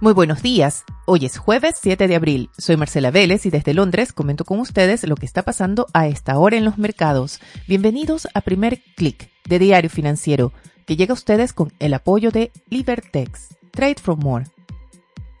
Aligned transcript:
Muy 0.00 0.12
buenos 0.12 0.42
días. 0.42 0.84
Hoy 1.06 1.26
es 1.26 1.38
jueves 1.38 1.74
7 1.82 2.06
de 2.06 2.14
abril. 2.14 2.50
Soy 2.56 2.76
Marcela 2.76 3.10
Vélez 3.10 3.46
y 3.46 3.50
desde 3.50 3.74
Londres 3.74 4.12
comento 4.12 4.44
con 4.44 4.60
ustedes 4.60 5.02
lo 5.02 5.16
que 5.16 5.26
está 5.26 5.42
pasando 5.42 5.88
a 5.92 6.06
esta 6.06 6.38
hora 6.38 6.56
en 6.56 6.64
los 6.64 6.78
mercados. 6.78 7.40
Bienvenidos 7.66 8.28
a 8.32 8.42
Primer 8.42 8.80
Click 8.94 9.28
de 9.48 9.58
Diario 9.58 9.90
Financiero, 9.90 10.52
que 10.86 10.94
llega 10.94 11.10
a 11.10 11.14
ustedes 11.14 11.52
con 11.52 11.72
el 11.80 11.94
apoyo 11.94 12.30
de 12.30 12.52
Libertex. 12.70 13.56
Trade 13.72 13.96
for 14.00 14.16
More. 14.16 14.44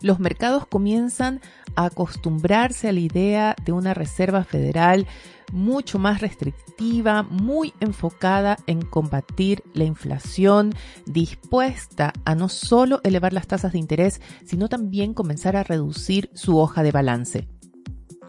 Los 0.00 0.18
mercados 0.18 0.66
comienzan 0.66 1.40
a 1.76 1.84
acostumbrarse 1.84 2.88
a 2.88 2.92
la 2.92 3.00
idea 3.00 3.54
de 3.64 3.70
una 3.70 3.94
Reserva 3.94 4.42
Federal 4.42 5.06
mucho 5.52 5.98
más 5.98 6.20
restrictiva, 6.20 7.22
muy 7.22 7.72
enfocada 7.80 8.56
en 8.66 8.82
combatir 8.82 9.62
la 9.74 9.84
inflación, 9.84 10.74
dispuesta 11.06 12.12
a 12.24 12.34
no 12.34 12.48
solo 12.48 13.00
elevar 13.04 13.32
las 13.32 13.46
tasas 13.46 13.72
de 13.72 13.78
interés, 13.78 14.20
sino 14.44 14.68
también 14.68 15.14
comenzar 15.14 15.56
a 15.56 15.64
reducir 15.64 16.30
su 16.34 16.58
hoja 16.58 16.82
de 16.82 16.92
balance. 16.92 17.48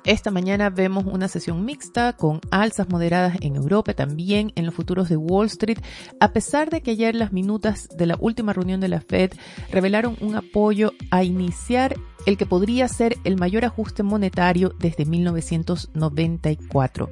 Esta 0.06 0.32
mañana 0.32 0.70
vemos 0.70 1.06
una 1.06 1.28
sesión 1.28 1.66
mixta 1.66 2.14
con 2.14 2.40
alzas 2.52 2.90
moderadas 2.90 3.38
en 3.42 3.56
Europa, 3.56 3.94
también 3.94 4.52
en 4.56 4.66
los 4.66 4.74
futuros 4.74 5.10
de 5.10 5.18
Wall 5.18 5.48
Street, 5.48 5.80
a 6.20 6.32
pesar 6.32 6.70
de 6.70 6.82
que 6.82 6.92
ayer 6.92 7.16
las 7.16 7.34
minutas 7.34 7.90
de 7.96 8.06
la 8.06 8.18
última 8.20 8.54
reunión 8.54 8.80
de 8.80 8.88
la 8.88 9.02
Fed 9.02 9.34
revelaron 9.72 10.16
un 10.22 10.36
apoyo 10.36 10.94
a 11.12 11.24
iniciar 11.24 11.96
el 12.30 12.38
que 12.38 12.46
podría 12.46 12.88
ser 12.88 13.18
el 13.24 13.38
mayor 13.38 13.66
ajuste 13.66 14.04
monetario 14.04 14.76
desde 14.80 15.04
1994 15.04 17.10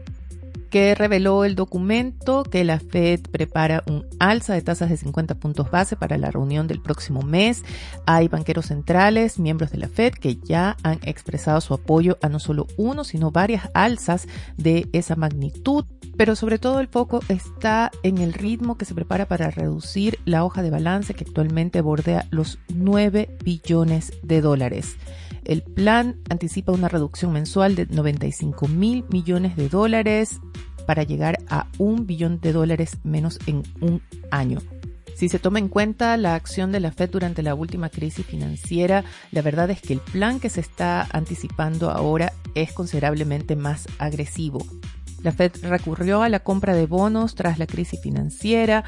que 0.69 0.95
reveló 0.95 1.45
el 1.45 1.55
documento 1.55 2.43
que 2.43 2.63
la 2.63 2.79
Fed 2.79 3.21
prepara 3.31 3.83
un 3.87 4.05
alza 4.19 4.53
de 4.53 4.61
tasas 4.61 4.89
de 4.89 4.97
50 4.97 5.35
puntos 5.35 5.71
base 5.71 5.95
para 5.95 6.17
la 6.17 6.31
reunión 6.31 6.67
del 6.67 6.81
próximo 6.81 7.21
mes. 7.21 7.63
Hay 8.05 8.27
banqueros 8.27 8.67
centrales, 8.67 9.39
miembros 9.39 9.71
de 9.71 9.77
la 9.77 9.87
Fed, 9.87 10.13
que 10.13 10.37
ya 10.37 10.77
han 10.83 10.99
expresado 11.03 11.61
su 11.61 11.73
apoyo 11.73 12.17
a 12.21 12.29
no 12.29 12.39
solo 12.39 12.67
uno, 12.77 13.03
sino 13.03 13.31
varias 13.31 13.69
alzas 13.73 14.27
de 14.57 14.87
esa 14.93 15.15
magnitud. 15.15 15.85
Pero 16.17 16.35
sobre 16.35 16.57
todo 16.57 16.79
el 16.79 16.87
foco 16.87 17.19
está 17.27 17.91
en 18.03 18.17
el 18.17 18.33
ritmo 18.33 18.77
que 18.77 18.85
se 18.85 18.95
prepara 18.95 19.27
para 19.27 19.51
reducir 19.51 20.19
la 20.25 20.43
hoja 20.43 20.63
de 20.63 20.71
balance 20.71 21.13
que 21.13 21.23
actualmente 21.25 21.81
bordea 21.81 22.25
los 22.31 22.59
9 22.69 23.37
billones 23.43 24.13
de 24.23 24.41
dólares. 24.41 24.97
El 25.47 25.63
plan 25.63 26.19
anticipa 26.29 26.73
una 26.73 26.89
reducción 26.89 27.31
mensual 27.31 27.75
de 27.75 27.85
95 27.85 28.67
mil 28.67 29.05
millones 29.09 29.55
de 29.55 29.69
dólares 29.69 30.41
para 30.85 31.03
llegar 31.03 31.39
a 31.47 31.67
un 31.77 32.05
billón 32.05 32.41
de 32.41 32.51
dólares 32.51 32.97
menos 33.05 33.39
en 33.47 33.63
un 33.79 34.01
año. 34.29 34.59
Si 35.15 35.29
se 35.29 35.39
toma 35.39 35.59
en 35.59 35.69
cuenta 35.69 36.17
la 36.17 36.35
acción 36.35 36.73
de 36.73 36.81
la 36.81 36.91
Fed 36.91 37.11
durante 37.11 37.43
la 37.43 37.55
última 37.55 37.87
crisis 37.87 38.25
financiera, 38.25 39.05
la 39.31 39.41
verdad 39.41 39.69
es 39.69 39.81
que 39.81 39.93
el 39.93 40.01
plan 40.01 40.41
que 40.41 40.49
se 40.49 40.59
está 40.59 41.07
anticipando 41.13 41.91
ahora 41.91 42.33
es 42.53 42.73
considerablemente 42.73 43.55
más 43.55 43.87
agresivo. 43.99 44.59
La 45.23 45.31
Fed 45.31 45.53
recurrió 45.63 46.23
a 46.23 46.29
la 46.29 46.41
compra 46.41 46.75
de 46.75 46.87
bonos 46.87 47.35
tras 47.35 47.57
la 47.57 47.67
crisis 47.67 48.01
financiera, 48.01 48.83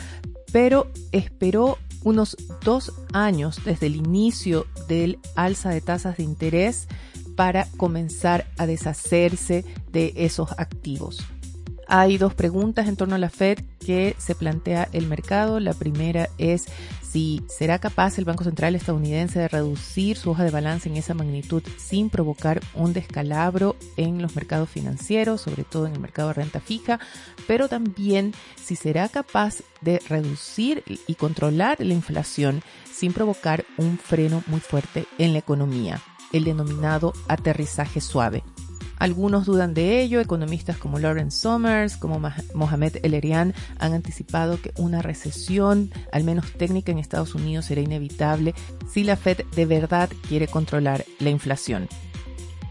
pero 0.52 0.92
esperó 1.14 1.78
unos 2.04 2.38
dos 2.64 2.94
años 3.14 3.60
desde 3.66 3.88
el 3.88 3.96
inicio 3.96 4.66
del 4.88 5.20
alza 5.36 5.70
de 5.70 5.82
tasas 5.82 6.18
de 6.18 6.24
interés 6.24 6.88
para 7.36 7.68
comenzar 7.78 8.48
a 8.58 8.66
deshacerse 8.66 9.66
de 9.92 10.14
esos 10.16 10.52
activos. 10.58 11.26
Hay 11.88 12.18
dos 12.18 12.36
preguntas 12.36 12.88
en 12.88 12.96
torno 12.96 13.16
a 13.16 13.18
la 13.18 13.30
Fed 13.32 13.60
que 13.80 14.16
se 14.20 14.36
plantea 14.36 14.88
el 14.94 15.08
mercado. 15.08 15.60
La 15.60 15.74
primera 15.74 16.30
es 16.38 16.66
si 17.12 17.42
será 17.48 17.80
capaz 17.80 18.18
el 18.18 18.26
Banco 18.26 18.44
Central 18.44 18.76
estadounidense 18.76 19.40
de 19.40 19.48
reducir 19.48 20.18
su 20.18 20.32
hoja 20.32 20.44
de 20.44 20.52
balance 20.52 20.90
en 20.90 20.98
esa 20.98 21.14
magnitud 21.14 21.64
sin 21.78 22.10
provocar 22.10 22.62
un 22.76 22.94
descalabro 22.94 23.76
en 23.98 24.22
los 24.22 24.36
mercados 24.36 24.70
financieros, 24.70 25.42
sobre 25.42 25.64
todo 25.64 25.88
en 25.88 25.94
el 25.94 26.00
mercado 26.00 26.28
de 26.30 26.36
renta 26.36 26.60
fija, 26.60 27.00
pero 27.48 27.68
también 27.68 28.34
si 28.56 28.76
será 28.76 29.10
capaz 29.10 29.64
de 29.82 30.00
reducir 30.08 30.84
y 31.08 31.16
controlar 31.16 31.78
la 31.80 31.94
inflación 31.94 32.62
sin 32.92 33.14
provocar 33.14 33.66
un 33.78 33.98
freno 33.98 34.44
muy 34.48 34.60
fuerte 34.60 35.06
en 35.18 35.34
la 35.34 35.40
economía, 35.40 36.02
el 36.32 36.44
denominado 36.44 37.14
aterrizaje 37.28 38.02
suave. 38.02 38.44
Algunos 39.00 39.46
dudan 39.46 39.74
de 39.74 40.02
ello, 40.02 40.20
economistas 40.20 40.78
como 40.78 41.00
Lawrence 41.00 41.40
Summers, 41.40 41.96
como 41.96 42.22
Mohamed 42.54 42.98
El-Erian 43.02 43.54
han 43.80 43.94
anticipado 43.94 44.62
que 44.62 44.74
una 44.78 45.02
recesión, 45.02 45.92
al 46.12 46.26
menos 46.26 46.52
técnica 46.52 46.92
en 46.92 47.00
Estados 47.00 47.34
Unidos, 47.34 47.66
será 47.66 47.82
inevitable 47.82 48.54
si 48.92 49.06
la 49.06 49.16
Fed 49.16 49.42
de 49.56 49.66
verdad 49.66 50.10
quiere 50.28 50.48
controlar 50.48 51.06
la 51.20 51.30
inflación. 51.30 51.88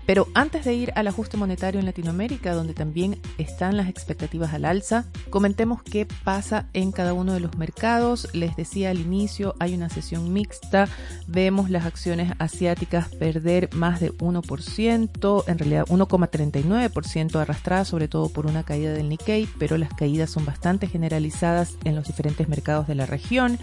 Pero 0.08 0.26
antes 0.32 0.64
de 0.64 0.72
ir 0.72 0.90
al 0.94 1.06
ajuste 1.06 1.36
monetario 1.36 1.78
en 1.78 1.84
Latinoamérica, 1.84 2.54
donde 2.54 2.72
también 2.72 3.20
están 3.36 3.76
las 3.76 3.90
expectativas 3.90 4.54
al 4.54 4.64
alza, 4.64 5.04
comentemos 5.28 5.82
qué 5.82 6.06
pasa 6.24 6.64
en 6.72 6.92
cada 6.92 7.12
uno 7.12 7.34
de 7.34 7.40
los 7.40 7.58
mercados. 7.58 8.26
Les 8.32 8.56
decía 8.56 8.88
al 8.88 9.00
inicio, 9.00 9.54
hay 9.58 9.74
una 9.74 9.90
sesión 9.90 10.32
mixta. 10.32 10.88
Vemos 11.26 11.68
las 11.68 11.84
acciones 11.84 12.32
asiáticas 12.38 13.10
perder 13.16 13.68
más 13.74 14.00
de 14.00 14.10
1%, 14.14 15.44
en 15.46 15.58
realidad 15.58 15.84
1,39% 15.88 17.36
arrastradas 17.36 17.88
sobre 17.88 18.08
todo 18.08 18.30
por 18.30 18.46
una 18.46 18.62
caída 18.62 18.94
del 18.94 19.10
Nikkei, 19.10 19.46
pero 19.58 19.76
las 19.76 19.92
caídas 19.92 20.30
son 20.30 20.46
bastante 20.46 20.86
generalizadas 20.86 21.74
en 21.84 21.94
los 21.94 22.06
diferentes 22.06 22.48
mercados 22.48 22.86
de 22.86 22.94
la 22.94 23.04
región. 23.04 23.58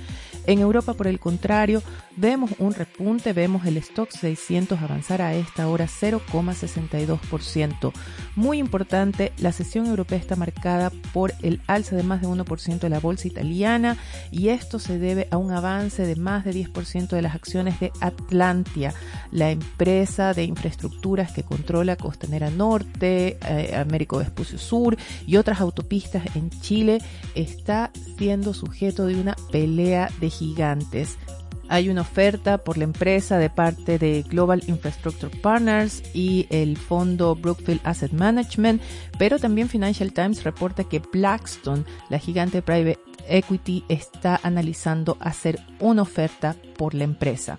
En 0.46 0.60
Europa, 0.60 0.94
por 0.94 1.08
el 1.08 1.20
contrario, 1.20 1.82
vemos 2.18 2.52
un 2.60 2.76
repunte, 2.76 3.34
vemos 3.34 3.66
el 3.66 3.78
stock 3.78 4.12
600 4.12 4.80
avanzar 4.80 5.24
a 5.24 5.34
esta 5.34 5.68
hora 5.68 5.88
0, 5.88 6.22
62%. 6.44 7.92
Muy 8.36 8.58
importante, 8.58 9.34
la 9.38 9.52
sesión 9.52 9.86
europea 9.86 10.18
está 10.18 10.36
marcada 10.36 10.92
por 11.14 11.34
el 11.42 11.62
alza 11.68 11.96
de 11.96 12.04
más 12.04 12.22
de 12.22 12.28
1% 12.28 12.80
de 12.80 12.90
la 12.90 13.00
bolsa 13.00 13.28
italiana 13.28 13.98
y 14.32 14.50
esto 14.50 14.80
se 14.80 15.00
debe 15.00 15.28
a 15.32 15.38
un 15.38 15.52
avance 15.52 16.06
de 16.06 16.16
más 16.16 16.46
de 16.46 16.54
10% 16.54 17.10
de 17.10 17.22
las 17.22 17.36
acciones 17.36 17.80
de 17.80 17.92
Atlantia, 18.02 18.94
la 19.32 19.52
empresa 19.52 20.34
de 20.34 20.44
infraestructuras 20.44 21.32
que 21.32 21.44
controla 21.44 21.96
Costanera 21.96 22.50
Norte, 22.50 23.38
eh, 23.48 23.76
Américo 23.76 24.18
Vespucio 24.18 24.58
Sur 24.58 24.98
y 25.26 25.38
otras 25.38 25.62
autopistas 25.62 26.36
en 26.36 26.50
Chile, 26.50 27.02
está 27.36 27.92
siendo 28.18 28.54
sujeto 28.54 29.06
de 29.06 29.16
una 29.16 29.36
pelea 29.52 30.10
de 30.20 30.30
gigantes. 30.30 31.18
Hay 31.68 31.90
una 31.90 32.02
oferta 32.02 32.60
por 32.60 32.78
la 32.78 32.84
empresa 32.84 33.38
de 33.38 33.50
parte 33.50 33.98
de 33.98 34.24
Global 34.24 34.64
Infrastructure 34.68 35.36
Partners 35.40 36.04
y 36.14 36.46
el 36.50 36.78
fondo 36.78 37.36
Brookfield 37.36 37.82
Asset 37.84 38.12
Management, 38.12 38.82
pero 39.18 39.40
también 39.40 39.68
Financial 39.70 40.14
Times 40.14 40.44
reporta 40.44 40.84
que 40.84 41.00
Blackstone, 41.00 41.84
la 42.10 42.20
gigante 42.20 42.62
private 42.62 43.00
equity, 43.28 43.84
está 43.90 44.40
analizando 44.44 45.18
hacer 45.20 45.60
una 45.80 46.04
oferta 46.04 46.56
por 46.78 46.94
la 46.94 47.04
empresa. 47.04 47.58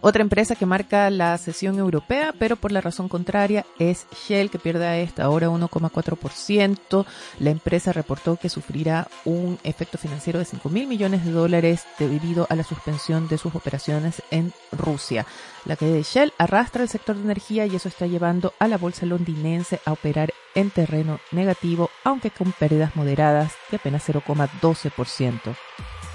Otra 0.00 0.22
empresa 0.22 0.54
que 0.54 0.66
marca 0.66 1.10
la 1.10 1.36
sesión 1.38 1.78
europea, 1.78 2.34
pero 2.38 2.56
por 2.56 2.70
la 2.70 2.80
razón 2.80 3.08
contraria, 3.08 3.64
es 3.78 4.06
Shell, 4.26 4.50
que 4.50 4.58
pierde 4.58 4.86
a 4.86 4.98
esta 4.98 5.28
hora 5.28 5.48
1,4%. 5.48 7.06
La 7.40 7.50
empresa 7.50 7.92
reportó 7.92 8.36
que 8.36 8.48
sufrirá 8.48 9.08
un 9.24 9.58
efecto 9.64 9.98
financiero 9.98 10.38
de 10.38 10.44
5 10.44 10.68
mil 10.68 10.86
millones 10.86 11.24
de 11.24 11.32
dólares 11.32 11.84
debido 11.98 12.46
a 12.50 12.56
la 12.56 12.64
suspensión 12.64 13.26
de 13.28 13.38
sus 13.38 13.54
operaciones 13.54 14.22
en 14.30 14.52
Rusia. 14.70 15.26
La 15.64 15.76
caída 15.76 15.94
de 15.94 16.02
Shell 16.02 16.32
arrastra 16.38 16.82
el 16.82 16.88
sector 16.88 17.16
de 17.16 17.22
energía 17.22 17.66
y 17.66 17.74
eso 17.74 17.88
está 17.88 18.06
llevando 18.06 18.52
a 18.58 18.68
la 18.68 18.78
bolsa 18.78 19.06
londinense 19.06 19.80
a 19.84 19.92
operar 19.92 20.32
en 20.54 20.70
terreno 20.70 21.20
negativo, 21.32 21.90
aunque 22.04 22.30
con 22.30 22.52
pérdidas 22.52 22.96
moderadas 22.96 23.54
de 23.70 23.76
apenas 23.78 24.08
0,12%. 24.08 25.56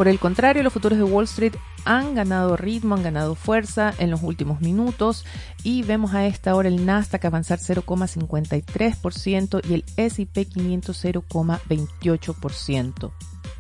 Por 0.02 0.08
el 0.08 0.18
contrario, 0.18 0.64
los 0.64 0.74
futuros 0.74 0.98
de 0.98 1.04
Wall 1.04 1.26
Street 1.26 1.54
han 1.86 2.16
ganado 2.16 2.58
ritmo, 2.58 2.96
han 2.96 3.04
ganado 3.04 3.36
fuerza 3.36 3.94
en 4.00 4.10
los 4.10 4.24
últimos 4.24 4.60
minutos 4.60 5.28
y 5.62 5.84
vemos 5.84 6.16
a 6.16 6.26
esta 6.26 6.56
hora 6.56 6.70
el 6.70 6.88
Nasdaq 6.88 7.24
avanzar 7.24 7.60
0,53% 7.60 9.62
y 9.70 9.76
el 9.76 9.86
S&P 9.98 10.46
500 10.46 11.06
0,28%. 11.06 13.12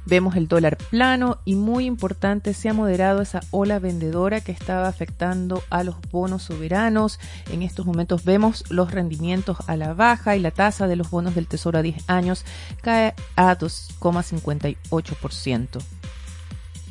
Vemos 0.08 0.36
el 0.36 0.48
dólar 0.48 0.80
plano 0.90 1.38
y 1.46 1.54
muy 1.54 1.86
importante 1.86 2.56
se 2.56 2.70
ha 2.70 2.74
moderado 2.74 3.22
esa 3.22 3.42
ola 3.52 3.78
vendedora 3.78 4.42
que 4.42 4.52
estaba 4.52 4.88
afectando 4.88 5.62
a 5.70 5.84
los 5.84 5.98
bonos 6.12 6.42
soberanos. 6.42 7.20
En 7.52 7.62
estos 7.62 7.86
momentos 7.86 8.24
vemos 8.24 8.64
los 8.72 8.90
rendimientos 8.90 9.58
a 9.68 9.78
la 9.78 9.94
baja 9.94 10.36
y 10.36 10.40
la 10.40 10.50
tasa 10.50 10.88
de 10.88 10.96
los 10.96 11.12
bonos 11.12 11.36
del 11.36 11.46
Tesoro 11.46 11.78
a 11.78 11.84
10 11.84 12.10
años 12.10 12.46
cae 12.82 13.14
a 13.36 13.56
2,58%. 13.56 16.01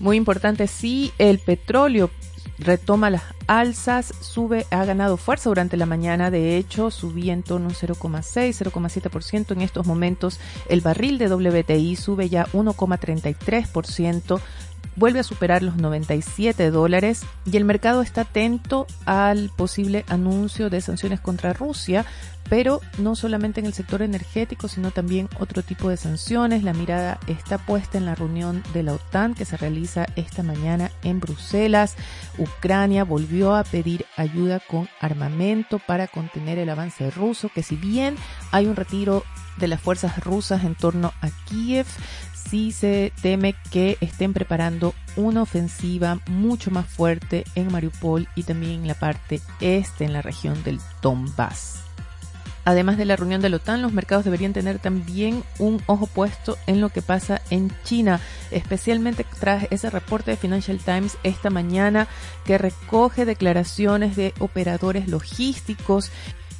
Muy 0.00 0.17
importante, 0.17 0.67
si 0.67 1.12
el 1.19 1.38
petróleo 1.38 2.11
retoma 2.58 3.11
las 3.11 3.23
alzas, 3.47 4.14
sube, 4.20 4.67
ha 4.70 4.85
ganado 4.85 5.17
fuerza 5.17 5.50
durante 5.50 5.76
la 5.76 5.87
mañana, 5.87 6.31
de 6.31 6.56
hecho 6.56 6.91
subía 6.91 7.32
en 7.32 7.43
torno 7.43 7.67
a 7.67 7.69
un 7.70 7.75
0,6, 7.75 8.70
0,7%, 8.70 9.52
en 9.52 9.61
estos 9.61 9.87
momentos 9.87 10.41
el 10.69 10.81
barril 10.81 11.19
de 11.19 11.29
WTI 11.29 11.97
sube 11.97 12.29
ya 12.29 12.47
1,33%, 12.47 14.41
vuelve 15.00 15.19
a 15.19 15.25
superar 15.25 15.62
los 15.62 15.76
97 15.76 16.70
dólares 16.70 17.23
y 17.50 17.56
el 17.56 17.64
mercado 17.64 18.02
está 18.02 18.20
atento 18.20 18.87
al 19.06 19.50
posible 19.56 20.05
anuncio 20.08 20.69
de 20.69 20.82
sanciones 20.82 21.20
contra 21.20 21.55
Rusia, 21.55 22.05
pero 22.50 22.82
no 22.99 23.17
solamente 23.17 23.61
en 23.61 23.67
el 23.67 23.73
sector 23.73 24.02
energético, 24.02 24.69
sino 24.69 24.91
también 24.91 25.31
otro 25.38 25.62
tipo 25.62 25.88
de 25.88 25.97
sanciones. 25.97 26.64
La 26.64 26.75
mirada 26.75 27.19
está 27.29 27.56
puesta 27.56 27.97
en 27.97 28.05
la 28.05 28.14
reunión 28.14 28.62
de 28.75 28.82
la 28.82 28.93
OTAN 28.93 29.35
que 29.35 29.47
se 29.47 29.56
realiza 29.56 30.05
esta 30.17 30.43
mañana 30.43 30.91
en 31.03 31.19
Bruselas. 31.19 31.96
Ucrania 32.37 33.05
volvió 33.05 33.55
a 33.55 33.64
pedir 33.64 34.05
ayuda 34.19 34.61
con 34.61 34.87
armamento 35.00 35.79
para 35.79 36.08
contener 36.08 36.58
el 36.58 36.69
avance 36.69 37.11
ruso, 37.11 37.49
que 37.55 37.62
si 37.62 37.76
bien 37.76 38.17
hay 38.50 38.67
un 38.67 38.76
retiro 38.76 39.25
de 39.56 39.69
las 39.69 39.81
fuerzas 39.81 40.23
rusas 40.23 40.64
en 40.64 40.75
torno 40.75 41.12
a 41.20 41.29
Kiev, 41.47 41.87
sí 42.50 42.73
se 42.73 43.12
teme 43.23 43.55
que 43.70 43.97
estén 44.00 44.32
preparando 44.32 44.94
una 45.17 45.43
ofensiva 45.43 46.20
mucho 46.29 46.70
más 46.70 46.87
fuerte 46.87 47.44
en 47.55 47.70
Mariupol 47.70 48.29
y 48.35 48.43
también 48.43 48.82
en 48.82 48.88
la 48.88 48.94
parte 48.94 49.41
este, 49.61 50.05
en 50.05 50.12
la 50.12 50.23
región 50.23 50.62
del 50.64 50.81
Donbass. 51.02 51.85
Además 52.64 52.99
de 52.99 53.06
la 53.06 53.17
reunión 53.17 53.41
de 53.41 53.49
la 53.49 53.56
OTAN, 53.56 53.81
los 53.81 53.93
mercados 53.93 54.25
deberían 54.25 54.52
tener 54.52 54.79
también 54.79 55.43
un 55.58 55.82
ojo 55.87 56.06
puesto 56.06 56.58
en 56.67 56.81
lo 56.81 56.91
que 56.91 57.00
pasa 57.00 57.41
en 57.49 57.73
China, 57.85 58.20
especialmente 58.50 59.25
tras 59.38 59.67
ese 59.70 59.88
reporte 59.88 60.31
de 60.31 60.37
Financial 60.37 60.79
Times 60.79 61.17
esta 61.23 61.49
mañana 61.49 62.06
que 62.44 62.58
recoge 62.58 63.25
declaraciones 63.25 64.14
de 64.14 64.35
operadores 64.41 65.08
logísticos 65.08 66.11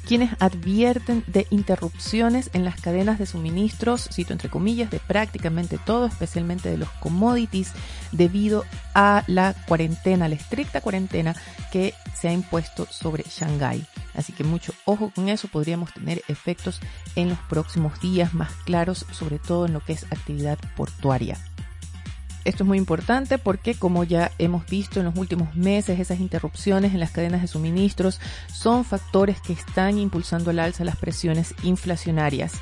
quienes 0.05 0.31
advierten 0.39 1.23
de 1.27 1.47
interrupciones 1.49 2.49
en 2.53 2.65
las 2.65 2.79
cadenas 2.79 3.19
de 3.19 3.25
suministros, 3.25 4.09
cito 4.11 4.33
entre 4.33 4.49
comillas, 4.49 4.89
de 4.89 4.99
prácticamente 4.99 5.77
todo, 5.77 6.05
especialmente 6.05 6.69
de 6.69 6.77
los 6.77 6.89
commodities, 6.99 7.71
debido 8.11 8.65
a 8.93 9.23
la 9.27 9.53
cuarentena, 9.67 10.27
la 10.27 10.35
estricta 10.35 10.81
cuarentena 10.81 11.35
que 11.71 11.93
se 12.13 12.27
ha 12.27 12.33
impuesto 12.33 12.87
sobre 12.89 13.23
Shanghái. 13.23 13.85
Así 14.13 14.33
que 14.33 14.43
mucho 14.43 14.73
ojo 14.85 15.11
con 15.13 15.29
eso, 15.29 15.47
podríamos 15.47 15.93
tener 15.93 16.21
efectos 16.27 16.79
en 17.15 17.29
los 17.29 17.39
próximos 17.49 17.99
días 18.01 18.33
más 18.33 18.51
claros, 18.65 19.05
sobre 19.11 19.39
todo 19.39 19.65
en 19.65 19.73
lo 19.73 19.79
que 19.79 19.93
es 19.93 20.03
actividad 20.05 20.57
portuaria. 20.75 21.37
Esto 22.43 22.63
es 22.63 22.67
muy 22.67 22.79
importante 22.79 23.37
porque, 23.37 23.75
como 23.75 24.03
ya 24.03 24.31
hemos 24.39 24.65
visto 24.65 24.99
en 24.99 25.05
los 25.05 25.17
últimos 25.17 25.55
meses, 25.55 25.99
esas 25.99 26.19
interrupciones 26.19 26.93
en 26.93 26.99
las 26.99 27.11
cadenas 27.11 27.41
de 27.41 27.47
suministros 27.47 28.19
son 28.51 28.83
factores 28.83 29.39
que 29.41 29.53
están 29.53 29.99
impulsando 29.99 30.49
al 30.49 30.59
alza 30.59 30.83
las 30.83 30.95
presiones 30.95 31.53
inflacionarias. 31.63 32.53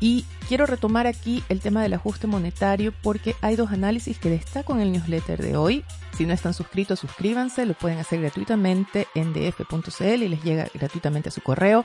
Y 0.00 0.24
quiero 0.48 0.66
retomar 0.66 1.06
aquí 1.06 1.42
el 1.48 1.60
tema 1.60 1.82
del 1.82 1.94
ajuste 1.94 2.26
monetario 2.26 2.92
porque 3.02 3.34
hay 3.40 3.56
dos 3.56 3.70
análisis 3.70 4.18
que 4.18 4.30
destaco 4.30 4.74
en 4.74 4.80
el 4.80 4.92
newsletter 4.92 5.42
de 5.42 5.56
hoy. 5.56 5.84
Si 6.16 6.26
no 6.26 6.32
están 6.32 6.54
suscritos, 6.54 7.00
suscríbanse, 7.00 7.66
lo 7.66 7.74
pueden 7.74 7.98
hacer 7.98 8.20
gratuitamente 8.20 9.08
en 9.14 9.32
df.cl 9.32 10.22
y 10.22 10.28
les 10.28 10.42
llega 10.42 10.68
gratuitamente 10.74 11.28
a 11.28 11.32
su 11.32 11.40
correo. 11.40 11.84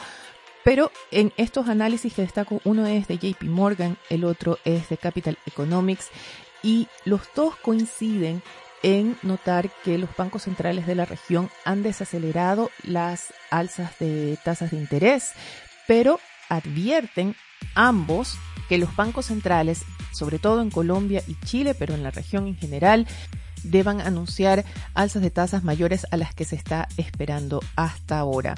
Pero 0.64 0.92
en 1.12 1.32
estos 1.38 1.70
análisis 1.70 2.14
que 2.14 2.24
destaco, 2.24 2.62
uno 2.66 2.86
es 2.86 3.08
de 3.08 3.18
JP 3.18 3.44
Morgan, 3.44 3.98
el 4.10 4.26
otro 4.26 4.60
es 4.66 4.90
de 4.90 4.98
Capital 4.98 5.38
Economics 5.46 6.10
y 6.64 6.88
los 7.06 7.22
dos 7.36 7.56
coinciden 7.56 8.42
en 8.84 9.18
notar 9.24 9.70
que 9.84 9.98
los 9.98 10.16
bancos 10.16 10.44
centrales 10.44 10.88
de 10.88 10.96
la 10.96 11.06
región 11.06 11.50
han 11.66 11.84
desacelerado 11.84 12.70
las 12.84 13.34
alzas 13.50 13.98
de 14.00 14.38
tasas 14.44 14.72
de 14.72 14.78
interés, 14.78 15.32
pero 15.88 16.20
advierten 16.50 17.36
ambos 17.76 18.38
que 18.70 18.78
los 18.78 18.96
bancos 18.96 19.28
centrales, 19.28 19.84
sobre 20.14 20.40
todo 20.40 20.62
en 20.62 20.70
Colombia 20.70 21.24
y 21.28 21.36
Chile, 21.46 21.74
pero 21.74 21.94
en 21.94 22.04
la 22.04 22.12
región 22.12 22.48
en 22.48 22.56
general, 22.56 23.08
deban 23.64 24.00
anunciar 24.00 24.64
alzas 24.94 25.22
de 25.22 25.32
tasas 25.32 25.64
mayores 25.64 26.06
a 26.12 26.18
las 26.18 26.34
que 26.34 26.46
se 26.46 26.56
está 26.56 26.88
esperando 26.98 27.62
hasta 27.76 28.20
ahora. 28.20 28.56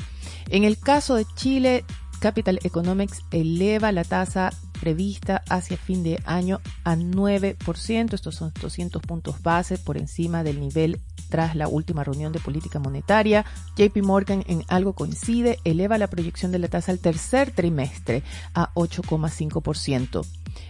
En 0.50 0.64
el 0.64 0.78
caso 0.78 1.16
de 1.16 1.26
Chile, 1.36 1.86
Capital 2.20 2.60
Economics 2.64 3.24
eleva 3.32 3.92
la 3.92 4.04
tasa 4.04 4.52
prevista 4.82 5.44
hacia 5.48 5.78
fin 5.78 6.04
de 6.04 6.20
año 6.26 6.60
a 6.84 6.96
9%. 6.96 8.14
Estos 8.14 8.36
son 8.36 8.52
200 8.60 9.02
puntos 9.04 9.42
base 9.42 9.78
por 9.78 9.98
encima 9.98 10.44
del 10.44 10.60
nivel 10.60 11.00
tras 11.32 11.56
la 11.56 11.68
última 11.68 12.04
reunión 12.04 12.32
de 12.32 12.40
política 12.40 12.78
monetaria. 12.78 13.46
JP 13.78 14.04
Morgan 14.04 14.44
en 14.46 14.64
algo 14.68 14.94
coincide, 14.94 15.58
eleva 15.64 15.98
la 15.98 16.08
proyección 16.08 16.52
de 16.52 16.60
la 16.60 16.68
tasa 16.68 16.92
al 16.92 17.00
tercer 17.00 17.50
trimestre 17.50 18.22
a 18.54 18.72
8,5%. 18.76 20.24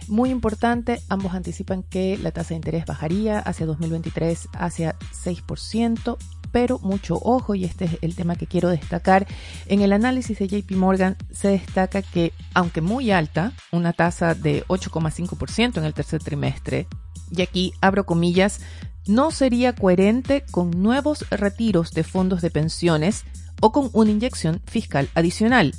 Muy 0.08 0.30
importante, 0.30 1.02
ambos 1.08 1.34
anticipan 1.34 1.82
que 1.82 2.16
la 2.16 2.30
tasa 2.30 2.50
de 2.50 2.56
interés 2.56 2.86
bajaría 2.86 3.38
hacia 3.40 3.66
2023 3.66 4.48
hacia 4.54 4.96
6%, 4.98 6.16
pero 6.52 6.78
mucho 6.78 7.18
ojo, 7.20 7.54
y 7.54 7.64
este 7.64 7.86
es 7.86 7.98
el 8.02 8.14
tema 8.14 8.36
que 8.36 8.46
quiero 8.46 8.68
destacar, 8.68 9.26
en 9.66 9.80
el 9.80 9.92
análisis 9.92 10.38
de 10.38 10.48
JP 10.48 10.70
Morgan 10.72 11.16
se 11.32 11.48
destaca 11.48 12.02
que, 12.02 12.32
aunque 12.54 12.80
muy 12.80 13.10
alta, 13.10 13.52
una 13.72 13.92
tasa 13.92 14.34
de 14.34 14.64
8,5% 14.66 15.78
en 15.78 15.84
el 15.84 15.94
tercer 15.94 16.22
trimestre, 16.22 16.86
y 17.34 17.42
aquí 17.42 17.72
abro 17.80 18.04
comillas, 18.04 18.60
no 19.06 19.30
sería 19.30 19.74
coherente 19.74 20.44
con 20.50 20.70
nuevos 20.82 21.28
retiros 21.30 21.92
de 21.92 22.04
fondos 22.04 22.40
de 22.40 22.50
pensiones 22.50 23.24
o 23.60 23.72
con 23.72 23.90
una 23.92 24.10
inyección 24.10 24.60
fiscal 24.66 25.08
adicional. 25.14 25.74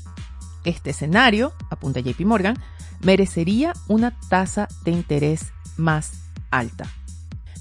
Este 0.63 0.91
escenario, 0.91 1.53
apunta 1.69 1.99
JP 1.99 2.21
Morgan, 2.21 2.57
merecería 3.01 3.73
una 3.87 4.17
tasa 4.29 4.67
de 4.85 4.91
interés 4.91 5.51
más 5.77 6.13
alta. 6.51 6.89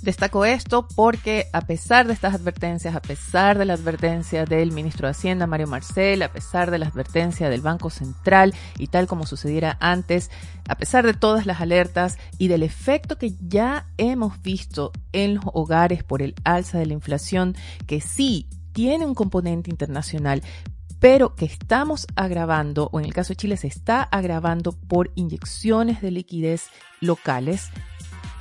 Destaco 0.02 0.44
esto 0.44 0.88
porque 0.96 1.46
a 1.52 1.60
pesar 1.60 2.08
de 2.08 2.12
estas 2.12 2.34
advertencias, 2.34 2.96
a 2.96 3.00
pesar 3.00 3.56
de 3.56 3.64
la 3.64 3.75
advertencia 3.75 4.44
del 4.44 4.72
ministro 4.72 5.06
de 5.06 5.12
Hacienda, 5.12 5.46
Mario 5.46 5.69
Marcel, 5.69 6.22
a 6.22 6.32
pesar 6.32 6.72
de 6.72 6.81
la 6.81 6.87
advertencia 6.87 7.49
del 7.49 7.60
Banco 7.60 7.88
Central 7.88 8.52
y 8.78 8.88
tal 8.88 9.06
como 9.06 9.26
sucediera 9.26 9.76
antes, 9.78 10.28
a 10.69 10.75
pesar 10.75 11.06
de 11.06 11.14
todas 11.14 11.46
las 11.46 11.60
alertas 11.60 12.19
y 12.37 12.49
del 12.49 12.64
efecto 12.64 13.16
que 13.16 13.34
ya 13.46 13.87
hemos 13.96 14.43
visto 14.43 14.90
en 15.12 15.37
los 15.37 15.44
hogares 15.52 16.02
por 16.02 16.20
el 16.20 16.34
alza 16.43 16.81
de 16.81 16.87
la 16.87 16.94
inflación, 16.94 17.54
que 17.87 18.00
sí 18.00 18.49
tiene 18.72 19.06
un 19.06 19.14
componente 19.14 19.70
internacional, 19.70 20.43
pero 20.99 21.37
que 21.37 21.44
estamos 21.44 22.08
agravando, 22.16 22.88
o 22.93 22.99
en 22.99 23.06
el 23.06 23.14
caso 23.14 23.31
de 23.31 23.37
Chile 23.37 23.56
se 23.56 23.69
está 23.69 24.02
agravando 24.02 24.72
por 24.72 25.12
inyecciones 25.14 26.00
de 26.00 26.10
liquidez 26.10 26.70
locales, 27.00 27.70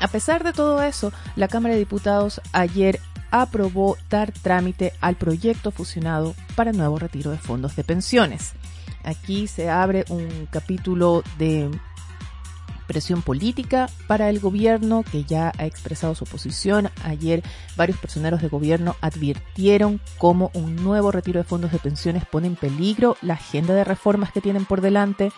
a 0.02 0.08
pesar 0.08 0.44
de 0.44 0.54
todo 0.54 0.82
eso, 0.82 1.14
la 1.36 1.48
Cámara 1.48 1.76
de 1.76 1.80
Diputados 1.80 2.42
ayer 2.52 3.00
aprobó 3.30 3.98
dar 4.10 4.32
trámite 4.32 4.94
al 5.00 5.16
proyecto 5.16 5.72
fusionado 5.72 6.36
para 6.56 6.74
nuevo 6.74 7.00
retiro 7.00 7.32
de 7.32 7.38
fondos 7.38 7.76
de 7.76 7.84
pensiones. 7.84 8.54
Aquí 9.04 9.48
se 9.48 9.70
abre 9.70 10.06
un 10.10 10.48
capítulo 10.52 11.24
de 11.38 11.70
presión 12.88 13.22
política 13.22 13.90
para 14.08 14.30
el 14.30 14.42
gobierno 14.42 15.04
que 15.10 15.24
ya 15.24 15.54
ha 15.58 15.66
expresado 15.66 16.14
su 16.14 16.26
oposición. 16.26 16.90
Ayer 17.06 17.42
varios 17.78 17.98
personeros 17.98 18.42
de 18.42 18.50
gobierno 18.50 18.98
advirtieron 19.00 20.02
cómo 20.18 20.52
un 20.54 20.76
nuevo 20.76 21.12
retiro 21.12 21.40
de 21.40 21.46
fondos 21.46 21.72
de 21.72 21.80
pensiones 21.80 22.26
pone 22.26 22.48
en 22.48 22.58
peligro 22.58 23.16
la 23.22 23.36
agenda 23.36 23.74
de 23.74 23.86
reformas 23.86 24.34
que 24.34 24.42
tienen 24.42 24.66
por 24.66 24.82
delante 24.82 25.32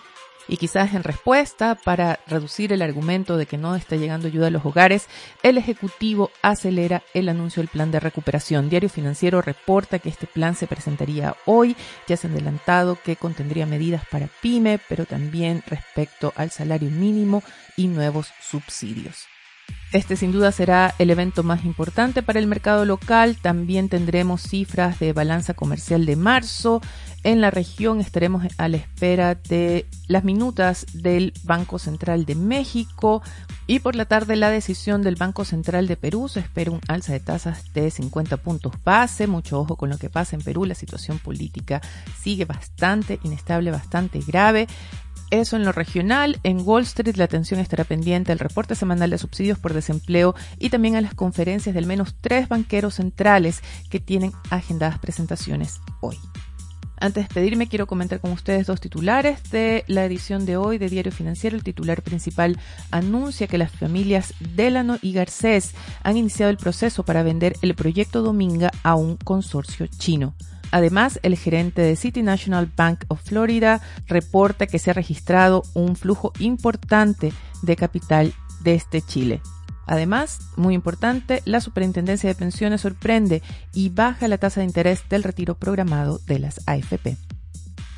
y 0.47 0.57
quizás 0.57 0.93
en 0.93 1.03
respuesta, 1.03 1.75
para 1.75 2.19
reducir 2.27 2.73
el 2.73 2.81
argumento 2.81 3.37
de 3.37 3.45
que 3.45 3.57
no 3.57 3.75
está 3.75 3.95
llegando 3.95 4.27
ayuda 4.27 4.47
a 4.47 4.51
los 4.51 4.65
hogares, 4.65 5.07
el 5.41 5.57
Ejecutivo 5.57 6.31
acelera 6.41 7.03
el 7.13 7.29
anuncio 7.29 7.61
del 7.61 7.69
plan 7.69 7.91
de 7.91 7.99
recuperación. 7.99 8.69
Diario 8.69 8.89
Financiero 8.89 9.41
reporta 9.41 9.99
que 9.99 10.09
este 10.09 10.27
plan 10.27 10.55
se 10.55 10.67
presentaría 10.67 11.35
hoy. 11.45 11.75
Ya 12.07 12.17
se 12.17 12.27
han 12.27 12.33
adelantado 12.33 12.97
que 13.03 13.15
contendría 13.15 13.65
medidas 13.65 14.03
para 14.09 14.29
pyme, 14.41 14.79
pero 14.89 15.05
también 15.05 15.63
respecto 15.67 16.33
al 16.35 16.51
salario 16.51 16.89
mínimo 16.89 17.43
y 17.77 17.87
nuevos 17.87 18.31
subsidios. 18.41 19.32
Este 19.91 20.15
sin 20.15 20.31
duda 20.31 20.51
será 20.51 20.95
el 20.97 21.11
evento 21.11 21.43
más 21.43 21.65
importante 21.65 22.23
para 22.23 22.39
el 22.39 22.47
mercado 22.47 22.83
local. 22.83 23.37
También 23.39 23.89
tendremos 23.89 24.41
cifras 24.41 24.99
de 24.99 25.13
balanza 25.13 25.53
comercial 25.53 26.07
de 26.07 26.15
marzo, 26.15 26.81
en 27.23 27.39
la 27.39 27.51
región 27.51 28.01
estaremos 28.01 28.43
a 28.57 28.67
la 28.67 28.75
espera 28.75 29.35
de 29.35 29.85
las 30.07 30.25
minutas 30.25 30.85
del 30.91 31.31
Banco 31.43 31.79
Central 31.79 32.25
de 32.25 32.35
México 32.35 33.21
y 33.65 33.79
por 33.79 33.95
la 33.95 34.03
tarde 34.03 34.35
la 34.35 34.49
decisión 34.49 35.01
del 35.03 35.15
Banco 35.15 35.45
Central 35.45 35.87
de 35.87 35.95
Perú. 35.95 36.27
Se 36.27 36.41
espera 36.41 36.71
un 36.71 36.81
alza 36.89 37.13
de 37.13 37.21
tasas 37.21 37.73
de 37.73 37.89
50 37.89 38.35
puntos 38.37 38.73
base. 38.83 39.27
Mucho 39.27 39.61
ojo 39.61 39.77
con 39.77 39.89
lo 39.89 39.97
que 39.97 40.09
pasa 40.09 40.35
en 40.35 40.41
Perú. 40.41 40.65
La 40.65 40.75
situación 40.75 41.17
política 41.17 41.81
sigue 42.21 42.43
bastante 42.43 43.21
inestable, 43.23 43.71
bastante 43.71 44.19
grave. 44.19 44.67
Eso 45.33 45.55
en 45.55 45.65
lo 45.65 45.71
regional. 45.71 46.39
En 46.43 46.61
Wall 46.63 46.83
Street 46.83 47.15
la 47.15 47.23
atención 47.23 47.59
estará 47.59 47.85
pendiente 47.85 48.31
al 48.31 48.37
reporte 48.37 48.75
semanal 48.75 49.09
de 49.09 49.17
subsidios 49.17 49.57
por 49.57 49.73
desempleo 49.73 50.35
y 50.59 50.69
también 50.69 50.95
a 50.95 51.01
las 51.01 51.15
conferencias 51.15 51.73
de 51.73 51.79
al 51.79 51.87
menos 51.87 52.13
tres 52.21 52.47
banqueros 52.47 52.93
centrales 52.93 53.63
que 53.89 53.99
tienen 53.99 54.31
agendadas 54.51 54.99
presentaciones 54.99 55.81
hoy. 56.01 56.19
Antes 56.99 57.15
de 57.15 57.21
despedirme, 57.21 57.67
quiero 57.67 57.87
comentar 57.87 58.19
con 58.19 58.31
ustedes 58.31 58.67
dos 58.67 58.79
titulares 58.79 59.49
de 59.49 59.83
la 59.87 60.05
edición 60.05 60.45
de 60.45 60.55
hoy 60.55 60.77
de 60.77 60.87
Diario 60.87 61.11
Financiero. 61.11 61.57
El 61.57 61.63
titular 61.63 62.03
principal 62.03 62.59
anuncia 62.91 63.47
que 63.47 63.57
las 63.57 63.71
familias 63.71 64.35
Delano 64.39 64.99
y 65.01 65.13
Garcés 65.13 65.73
han 66.03 66.15
iniciado 66.15 66.51
el 66.51 66.57
proceso 66.57 67.05
para 67.05 67.23
vender 67.23 67.55
el 67.63 67.73
proyecto 67.73 68.21
Dominga 68.21 68.69
a 68.83 68.93
un 68.93 69.17
consorcio 69.17 69.87
chino. 69.87 70.35
Además, 70.73 71.19
el 71.21 71.37
gerente 71.37 71.83
de 71.83 71.95
City 71.95 72.23
National 72.23 72.67
Bank 72.75 73.03
of 73.07 73.21
Florida 73.21 73.79
reporta 74.07 74.65
que 74.65 74.79
se 74.79 74.89
ha 74.89 74.95
registrado 74.95 75.61
un 75.75 75.95
flujo 75.95 76.33
importante 76.39 77.31
de 77.61 77.75
capital 77.75 78.33
desde 78.61 79.03
Chile. 79.03 79.39
Además, 79.85 80.39
muy 80.55 80.73
importante, 80.73 81.43
la 81.45 81.61
Superintendencia 81.61 82.27
de 82.27 82.33
Pensiones 82.33 82.81
sorprende 82.81 83.43
y 83.71 83.89
baja 83.89 84.27
la 84.27 84.39
tasa 84.39 84.61
de 84.61 84.65
interés 84.65 85.07
del 85.09 85.21
retiro 85.21 85.53
programado 85.53 86.19
de 86.25 86.39
las 86.39 86.59
AFP. 86.65 87.17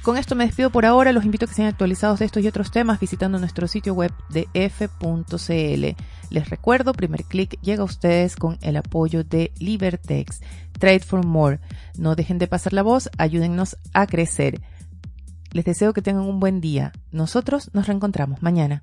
Con 0.02 0.18
esto 0.18 0.36
me 0.36 0.46
despido 0.46 0.70
por 0.70 0.86
ahora, 0.86 1.14
los 1.14 1.24
invito 1.24 1.46
a 1.46 1.48
que 1.48 1.56
sean 1.56 1.70
actualizados 1.70 2.20
de 2.20 2.26
estos 2.26 2.44
y 2.44 2.48
otros 2.50 2.72
temas 2.72 3.00
visitando 3.00 3.40
nuestro 3.40 3.70
sitio 3.70 3.94
web 3.94 4.12
de 4.28 4.50
f.cl. 4.54 6.04
Les 6.30 6.50
recuerdo, 6.50 6.94
primer 6.94 7.24
clic 7.24 7.60
llega 7.62 7.82
a 7.82 7.86
ustedes 7.86 8.36
con 8.36 8.58
el 8.62 8.78
apoyo 8.78 9.24
de 9.24 9.52
Libertex, 9.60 10.42
Trade 10.80 11.00
for 11.00 11.26
More. 11.26 11.60
No 11.98 12.16
dejen 12.16 12.38
de 12.38 12.48
pasar 12.48 12.74
la 12.74 12.84
voz, 12.84 13.10
ayúdennos 13.18 13.78
a 13.94 14.08
crecer. 14.08 14.62
Les 15.52 15.66
deseo 15.66 15.94
que 15.94 16.02
tengan 16.02 16.24
un 16.24 16.40
buen 16.40 16.62
día. 16.62 16.92
Nosotros 17.12 17.70
nos 17.74 17.88
reencontramos 17.88 18.42
mañana. 18.42 18.82